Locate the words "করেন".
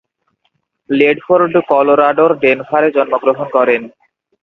3.49-3.81